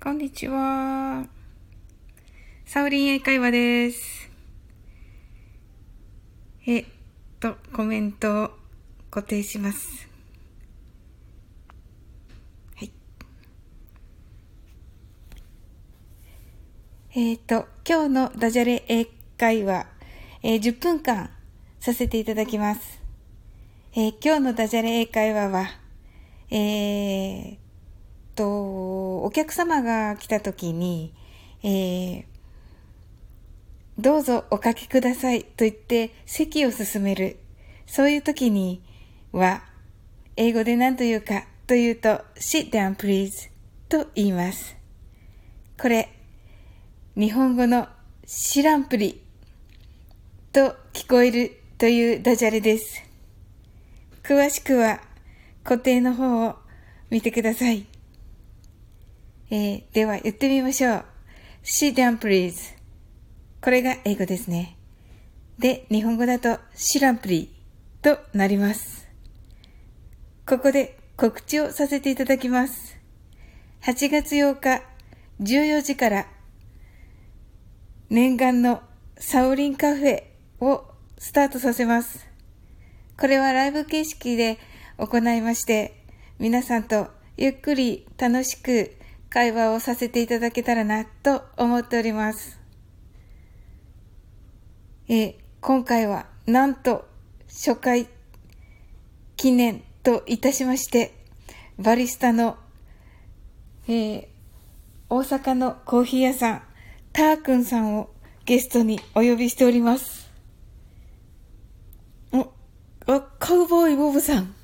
[0.00, 1.26] こんにちは。
[2.64, 4.30] サウリン英会話です。
[6.68, 6.84] えっ
[7.40, 8.50] と、コメントを
[9.10, 10.08] 固定します。
[12.76, 12.92] はい。
[17.16, 19.04] えっと、今日のダジャレ英
[19.36, 19.88] 会話、
[20.44, 21.30] えー、10分間
[21.80, 23.02] させていただきます。
[23.94, 25.66] えー、今日のダジャレ英会話は、
[26.52, 27.56] えー、
[28.38, 31.14] と、お客様が来た時に、
[31.62, 32.24] えー、
[33.98, 37.38] どうぞおかけくださいと言って席を進める。
[37.86, 38.82] そういう時に
[39.32, 39.62] は、
[40.36, 43.50] 英語で何と言うかというと、sit down please
[43.88, 44.76] と言います。
[45.80, 46.08] これ、
[47.16, 47.88] 日本語の
[48.26, 49.22] 知らんぷり
[50.52, 53.02] と聞こえるというダジャレです。
[54.22, 55.00] 詳しくは
[55.64, 56.56] 固定の方を
[57.10, 57.97] 見てください。
[59.50, 61.04] えー、では言ってみましょう。
[61.64, 62.76] sit down please.
[63.62, 64.76] これが英語ですね。
[65.58, 67.50] で、日本語だと知らんぷり
[68.02, 69.08] となります。
[70.46, 72.98] ここで告知をさせていただきます。
[73.82, 74.82] 8月8日
[75.40, 76.26] 14時から
[78.10, 78.82] 念願の
[79.16, 80.24] サオリンカフェ
[80.60, 80.84] を
[81.16, 82.26] スタートさせます。
[83.18, 84.58] これはライブ形式で
[84.98, 86.04] 行いまして、
[86.38, 88.97] 皆さんとゆっくり楽しく
[89.30, 92.58] 会話をさせていただけたらなと思っております。
[95.08, 97.08] え今回はなんと
[97.48, 98.08] 初回
[99.36, 101.14] 記念といたしまして、
[101.78, 102.56] バリスタの、
[103.86, 104.26] えー、
[105.08, 106.62] 大阪のコーヒー屋さん、
[107.12, 108.10] ターくんさんを
[108.44, 110.30] ゲストにお呼びしております。
[112.32, 112.52] お、
[113.06, 114.54] あ、カウボーイボブさん。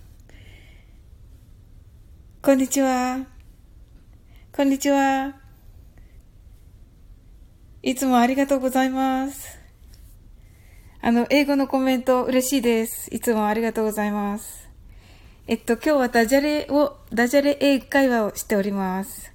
[2.43, 3.34] こんにちは。
[4.57, 5.35] こんにちは。
[7.83, 9.59] いつもありがとうございます。
[11.01, 13.13] あの、英語のコメント嬉しいです。
[13.13, 14.69] いつもありがとうございます。
[15.49, 19.33] えっと、今日はダジャレを、ダジャレ英会話をしております。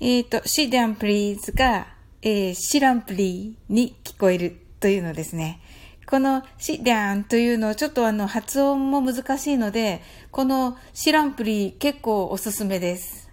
[0.00, 1.86] えっ、と、sit down please が、
[2.22, 5.60] えー、知らんプリーに聞こえるというのですね。
[6.06, 13.28] この sit down というのをちょっとあの発音も難しいので、この知らんぷり結構おすすめです。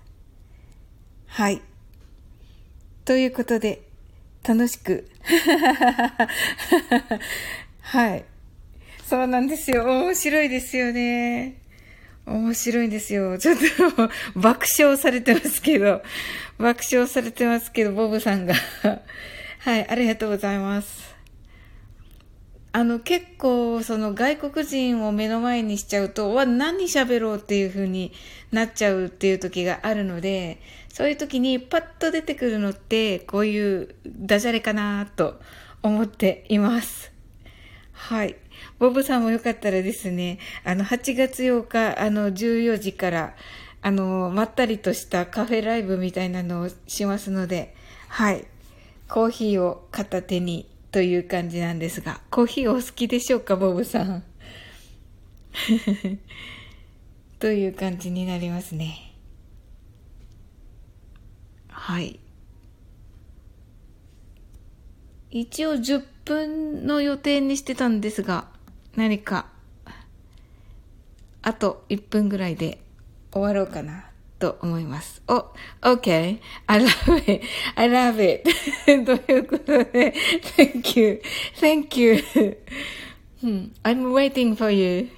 [1.27, 1.61] はい。
[3.05, 3.83] ということで、
[4.43, 5.07] 楽しく。
[7.81, 8.25] はい。
[9.07, 9.83] そうなんですよ。
[9.83, 11.63] 面白いですよね。
[12.25, 13.37] 面白いんですよ。
[13.37, 13.55] ちょっ
[13.95, 16.01] と爆笑されてますけど、
[16.57, 18.53] 爆笑されてますけど、ボブさんが
[19.59, 21.12] はい、ありがとうございます。
[22.75, 28.11] あの結構その外国人を目の前にしちゃうと、わ、何喋ろうっていう風に
[28.51, 35.39] なっちゃうっていう時があるので、そういう時にパッと出てくるのって、こういうダジャレかなと
[35.83, 37.11] 思っています。
[37.91, 38.37] はい。
[38.79, 43.35] ボブさんもよかったらですね、あの、8月8日、あの、14時から、
[43.83, 47.75] あの、まったりとしたカフェライブみたいなのをしますので、
[48.07, 48.47] はい。
[49.09, 54.23] コーヒーを片手にという感じなんですが、コーヒーお好きでしょうか、ボブさん。
[57.39, 59.15] という感じになりますね。
[61.67, 62.19] はい。
[65.31, 68.47] 一応10分の予定にしてたんですが、
[68.95, 69.47] 何か、
[71.41, 72.77] あと1分ぐらいで
[73.31, 74.12] 終わろうかな
[74.43, 75.21] と思います。
[75.29, 75.45] お、
[75.81, 76.37] OK.
[76.67, 77.45] I love it.
[77.75, 78.43] I love it.
[79.25, 80.13] ということで、
[80.57, 81.21] Thank you.
[81.61, 82.23] Thank you.
[83.83, 85.09] I'm waiting for you.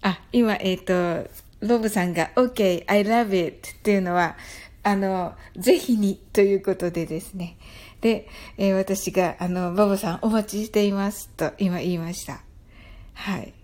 [0.00, 1.30] あ、今、えっ、ー、と、
[1.66, 2.84] ボブさんが OK.
[2.86, 4.38] I love it っていうのは、
[4.82, 7.58] あの、ぜひにということでですね。
[8.00, 8.26] で、
[8.56, 12.40] えー、私が、あの、ボブさんお待ちしていますと今言いました。
[13.12, 13.57] はい。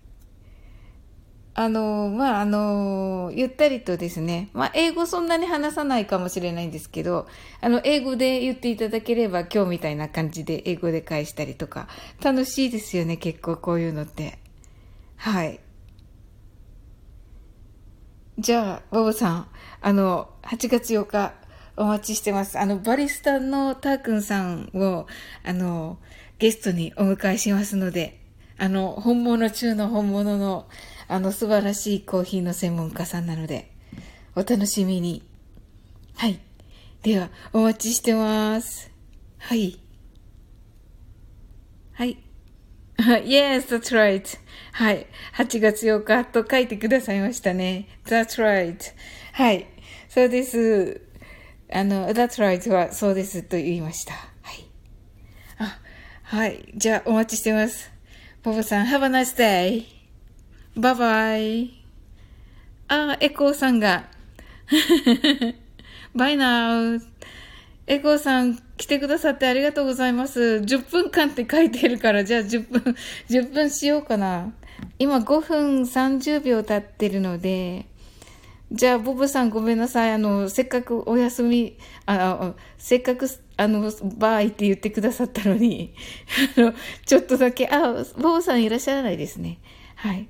[1.57, 7.27] あの、まあ、あの、ゆったりとですね、まあ、英語そんなに話さないかもしれないんですけど、
[7.61, 11.87] あの、英語で言っていただければ今日みたいな感じで英語で返したりとか、
[12.21, 14.37] 楽しいですよね、結構こういうのって。
[15.15, 15.61] はい。
[18.37, 19.47] じゃあ、ボブさん、
[19.79, 21.35] あの、8月8日、
[21.77, 22.59] お待ちしてます。
[22.59, 25.07] あの、バリスタのタークンさんを、
[25.45, 25.99] あの、
[26.37, 28.19] ゲストにお迎えしますので、
[28.57, 30.67] あの、本物中の本物の、
[31.07, 33.71] あの素晴らしいコーヒーの専門家さんなので、
[34.35, 35.23] お楽しみに。
[36.15, 36.39] はい。
[37.03, 38.91] では、お待ちしてます。
[39.37, 39.79] はい。
[41.93, 42.17] はい。
[42.97, 44.37] yes, that's right.
[44.73, 45.07] はい。
[45.37, 47.87] 8月8日と書いてくださいましたね。
[48.05, 48.77] That's right.
[49.33, 49.67] はい。
[50.09, 51.01] そうです。
[51.71, 54.13] あの、that's right はそうですと言いました。
[54.13, 54.65] はい。
[55.57, 55.79] あ、
[56.23, 56.73] はい。
[56.75, 57.91] じゃあ、お待ちしてます。
[58.43, 59.94] ボボさん、have a nice day.
[60.77, 61.85] バイバイ。
[62.89, 64.09] あ、エコーさんが。
[66.13, 67.01] バイナー。
[67.87, 70.41] エコーさん来てくださってありがとうございます。
[70.65, 72.95] 10分間って書いてるから、じゃあ10分、
[73.29, 74.53] 10分しようかな。
[74.99, 77.85] 今5分30秒経ってるので、
[78.69, 80.11] じゃあ、ボブさんごめんなさい。
[80.11, 83.79] あの、せっかくお休み、あせっかく、あの、
[84.17, 85.93] バーイって言ってくださったのに、
[86.57, 86.73] あの、
[87.05, 89.59] ちょっとだけ、あ、ボブさんいらっしゃらないですね。
[89.95, 90.27] はい。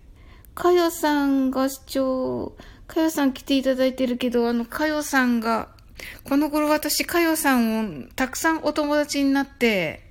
[0.55, 2.55] かよさんが視聴、
[2.87, 5.67] かよさん来ていただいてるけど、あの、かよさんが、
[6.23, 10.01] この頃私、かよさんをたくさんお友達になって、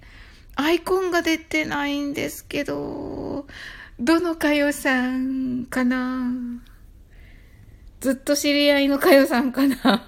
[0.54, 3.46] アイコンが出てないんですけど、
[3.98, 6.30] どのかよさんかな？
[8.00, 9.76] ずっと知り合いのかよさんかな？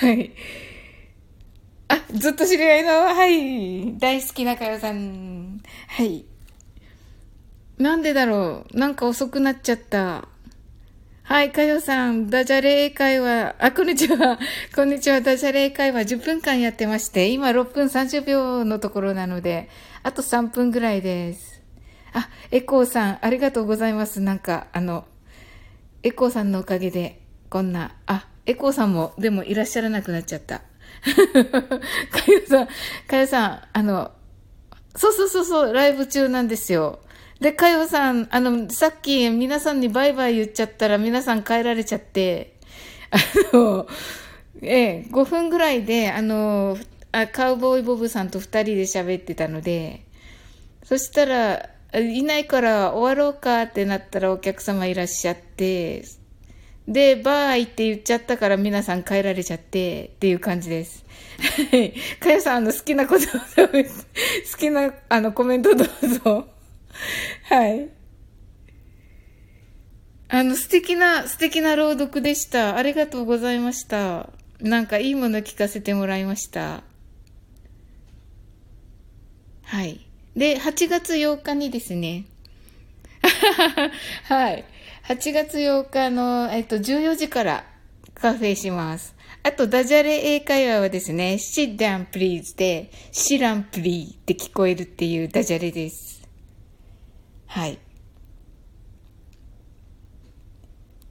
[0.00, 0.32] はい。
[1.88, 3.98] あ、ずっと知り合いの、はい。
[3.98, 5.60] 大好きなかよさん。
[5.88, 6.24] はい。
[7.78, 8.76] なんでだろう？
[8.76, 10.26] なんか遅くなっちゃった。
[11.22, 14.36] はい、かよさん、ダジャレ英会話、あ、こんにちは。
[14.74, 19.68] こんにちは、ダジャレ英会話10分間やってまして、今6分30秒のところなので、
[20.02, 21.62] あと3分ぐらいです。
[22.14, 24.20] あ、エコーさん、ありがとうございます。
[24.20, 25.04] なんか、あの、
[26.02, 30.62] エコーさんのおかげで、こんな、あ、エコーさんも、でもいらっしゃらなくなっちゃった。
[31.04, 32.68] かよさん、
[33.06, 34.10] かよさん、あの、
[34.96, 36.98] そうそうそうそう、ライブ中なんですよ。
[37.40, 42.54] で、かよさん、あの、さっき皆さんにバイバイ言っちゃったら皆さん帰られちゃって、
[43.10, 43.86] あの、
[44.60, 46.76] ええ、5分ぐらいで、あの、
[47.12, 50.04] あカウボーイボブさんと2人で喋ってたので、
[50.82, 56.04] そしたら、いないから終わろうかってなったらお客様いらっしゃって、
[56.88, 61.04] で、バーイって言っちゃったから皆さん帰られちゃってっていう感じです。
[61.70, 61.92] はい。
[62.18, 66.48] かよさん、あの、好きなこと 好きな、あの、コメントどうぞ。
[67.44, 67.88] はい。
[70.28, 72.76] あの、素敵な、素敵な朗読でした。
[72.76, 74.30] ありがとうございました。
[74.60, 76.82] なんかいいもの聞かせてもらいました。
[79.62, 80.00] はい。
[80.36, 82.24] で、8月8日にですね、
[84.24, 84.64] はい。
[85.08, 87.64] 8月8日の、えっと、14時から
[88.14, 89.14] カフェします。
[89.42, 96.17] あと、ダジャレ英会話はですね、sit down please で、知らん please って聞こえるっていうダジャレです。
[97.48, 97.78] はい。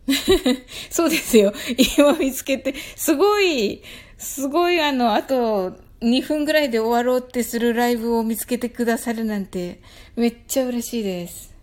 [0.89, 1.53] そうですよ。
[1.97, 3.83] 今見つけて、すごい、
[4.17, 9.81] すごいあの、あと2分ぐらいで終わろうってするライブを見つけてくださるなんて、
[10.15, 11.53] めっちゃ嬉しいです。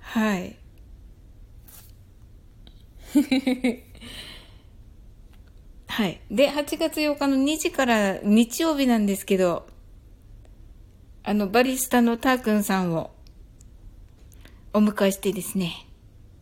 [0.00, 0.56] はい。
[5.88, 6.20] はい。
[6.30, 9.66] で、8月8日の2時から日曜日なんですけど、
[11.22, 13.13] あの、バリスタのターくんさんを
[14.76, 15.86] お迎えしてですね、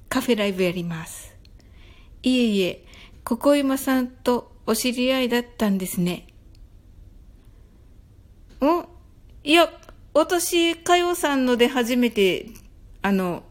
[0.08, 1.36] カフェライブやります。
[2.22, 2.84] いえいえ、
[3.24, 6.28] ここ今さんとお知り合いだったんですね。
[8.62, 8.86] ん
[9.44, 9.70] いや、
[10.14, 12.46] 私、かよさんので初めて、
[13.02, 13.42] あの、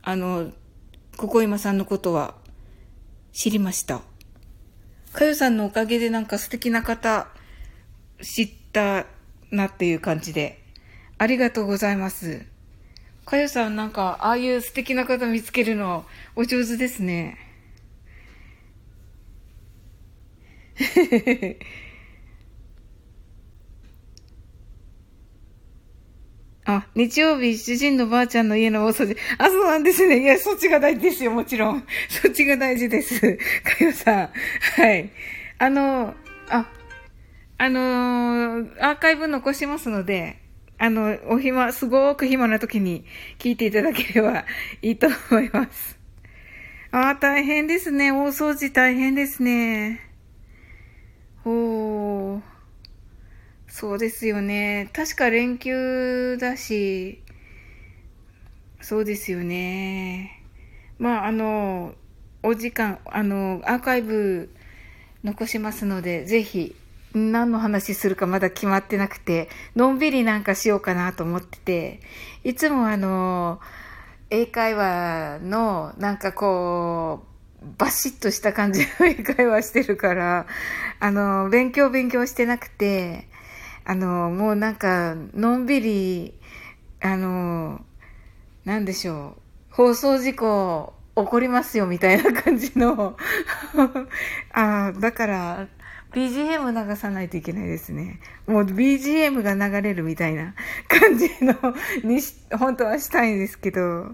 [0.00, 0.50] あの、
[1.18, 2.34] ここ今さんのことは
[3.32, 4.00] 知りました。
[5.12, 7.28] かよさんのおかげでなんか素敵な方
[8.22, 9.04] 知った
[9.50, 10.64] なっていう感じで、
[11.18, 12.46] ありがとうございます。
[13.28, 17.36] かよさんなんか、ああいう素敵な方見つけるの、お上手ですね。
[26.64, 29.14] あ、日曜日、主人のばあちゃんの家の大掃除。
[29.36, 30.22] あ、そうなんですね。
[30.22, 31.86] いや、そっちが大事ですよ、もちろん。
[32.08, 33.20] そっちが大事です。
[33.62, 34.30] かよさん。
[34.76, 35.10] はい。
[35.58, 36.14] あの、
[36.48, 36.66] あ、
[37.58, 40.38] あのー、アーカイブ残しますので、
[40.78, 43.04] あの、お暇、すごく暇な時に
[43.38, 44.44] 聞いていただければ
[44.80, 45.98] いいと思います。
[46.92, 48.12] ああ、大変ですね。
[48.12, 50.00] 大掃除大変ですね。
[51.42, 52.58] ほう。
[53.66, 54.88] そうですよね。
[54.92, 57.22] 確か連休だし、
[58.80, 60.42] そうですよね。
[60.98, 61.94] まあ、あの、
[62.42, 64.50] お時間、あの、アーカイブ
[65.24, 66.74] 残しますので、ぜひ
[67.14, 72.00] 何の話するかまだ決まってなくて、のんびりなんかしようかなと思ってて、
[72.44, 73.60] いつもあの、
[74.30, 77.28] 英会話のなんかこう、
[77.78, 80.46] バシッとした感じの英会話してるから、
[81.00, 83.26] あの、勉強勉強してなくて、
[83.84, 86.34] あの、もうなんか、のんびり、
[87.00, 87.80] あの、
[88.64, 89.36] なんでしょ
[89.70, 93.16] う、放送事故怒りますよみたいな感じの
[94.52, 95.68] あだから、
[96.12, 98.20] BGM 流さないといけないですね。
[98.46, 100.54] もう BGM が流れるみたいな
[100.88, 101.54] 感じの
[102.02, 104.12] にし、本当はしたいんですけど。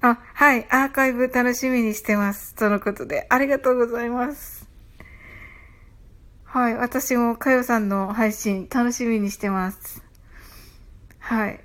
[0.00, 2.54] あ、はい、アーカイブ楽しみにしてます。
[2.54, 4.68] とのことで、ありがとうございます。
[6.44, 10.02] はい、私もかよさんの配信楽しみにしてます。
[11.18, 11.60] はい。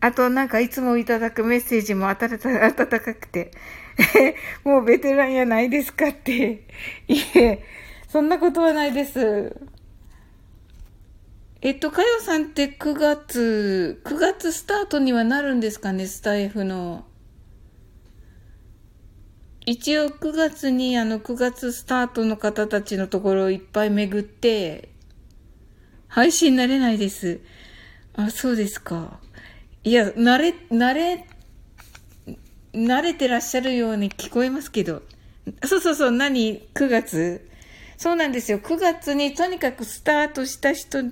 [0.00, 3.50] あと、なんかいつもいただくメッセージも温かくて、
[4.64, 6.66] もうベテランやないですかって。
[7.08, 7.62] いえ、
[8.12, 9.56] そんなことはないです。
[11.62, 17.06] えっと、かよさんって9月、9月スタートにはなるんですかね、スタイフの。
[19.64, 24.90] 一応9月にあの9月スタートの方たちのところをいっぱい巡って、
[26.06, 27.40] 配信慣れないです。
[28.14, 29.20] あ、そうですか。
[29.84, 31.26] いや、慣れ、慣れ
[32.74, 35.00] 慣れてらっしゃるように聞こえますけど。
[35.64, 37.51] そうそうそう、何 ?9 月？
[37.96, 38.58] そうなんですよ。
[38.58, 41.04] 9月にとにかくスタートした人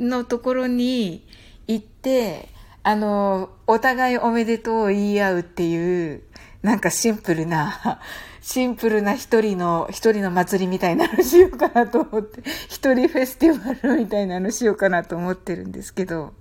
[0.00, 1.26] のところに
[1.66, 2.48] 行って、
[2.82, 6.22] あの、お互いおめでとうを言い合うっていう、
[6.62, 8.00] なんかシンプルな、
[8.42, 16.34] シンプルな一人の、一人の祭りみたいなのしようかなと思って、一人フェスティバルみたいなのしようかなと思ってるんですけど、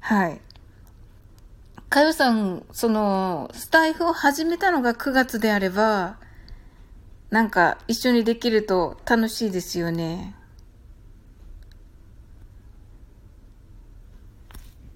[0.00, 0.40] はい。
[1.88, 6.18] かよさん、その、スタイフを始めたのが9月であれば、
[7.34, 10.36] なんか一緒にできると楽しいですよね。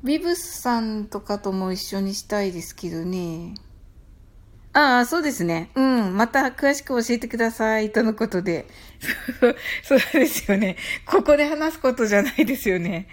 [0.04, 3.54] ビブスさんとかとも一緒にしたいですけどね。
[4.72, 5.70] ああ、そうですね。
[5.74, 6.16] うん。
[6.16, 7.90] また詳しく教えてください。
[7.90, 8.68] とのことで。
[9.82, 10.76] そうですよね。
[11.06, 13.08] ここで話すことじゃないですよね。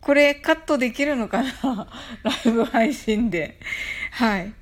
[0.00, 1.88] これカットできるのかな？
[2.24, 3.60] ライブ配信で。
[4.10, 4.52] はい。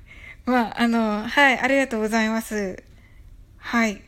[0.45, 2.83] まあ、あの、はい、ありがとうございます。
[3.65, 4.03] はい。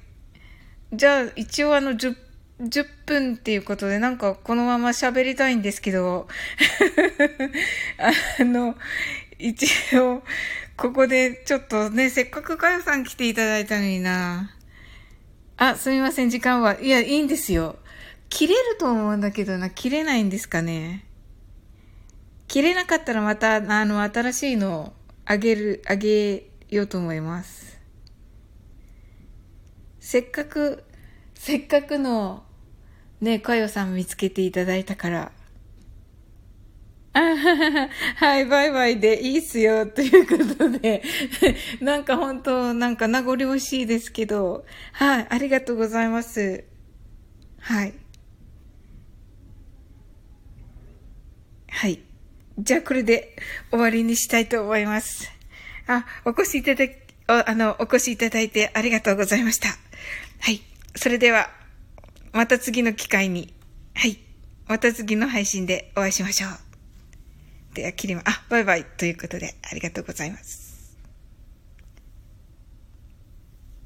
[0.93, 2.15] じゃあ、一応あの、10、
[2.61, 6.27] 10分っていうことで、なんかこのまま喋りたいんですけど、
[7.97, 8.75] あの、
[9.39, 9.65] 一
[9.97, 10.21] 応、
[10.77, 14.55] ここでちょっとね、せっかくかよさん来ていただいたのにな。
[15.57, 16.79] あ、すみません、時間は。
[16.79, 17.77] いや、いいんですよ。
[18.29, 21.03] 切れると思うんだけどな、切れないんですかね。
[22.47, 24.93] 切れなかったらまた、あの、新しいのを
[25.25, 27.66] あげる、あげようと思います。
[30.09, 30.85] せっかく、
[31.33, 32.45] せっかくの、
[33.19, 35.31] ね、かよさん見つけていただいたから。
[38.15, 41.03] はい、バイバイでいいっすよ、ということで。
[41.83, 46.63] なんか本当、なんか名残惜しいですけど、はい、ありがとうございます。
[47.59, 47.93] はい。
[51.67, 51.99] はい。
[52.57, 53.35] じゃあこれで
[53.71, 55.29] 終わりにしたいと思います。
[55.85, 56.93] あ、お越しいただき、
[57.27, 59.86] あの、お越しいただいてありがとうございました。
[60.39, 60.61] はい。
[60.95, 61.49] それでは、
[62.33, 63.53] また次の機会に、
[63.93, 64.19] はい。
[64.67, 67.75] また次の配信でお会いしましょう。
[67.75, 70.66] では、切りま、あ、バイバイということでありがとうございます。